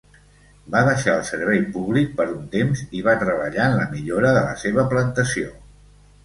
Va 0.75 0.79
deixar 0.85 1.11
el 1.17 1.27
servei 1.27 1.59
públic 1.75 2.09
per 2.21 2.27
un 2.37 2.47
temps 2.55 2.81
i 3.01 3.03
va 3.09 3.15
treballar 3.25 3.69
en 3.73 3.77
la 3.81 3.85
millora 3.93 4.33
de 4.39 4.43
la 4.49 4.57
seva 4.63 4.89
plantació. 4.95 5.55